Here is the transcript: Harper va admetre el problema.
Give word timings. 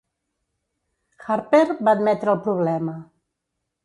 Harper 1.25 1.61
va 1.73 1.93
admetre 1.97 2.33
el 2.35 2.39
problema. 2.47 2.97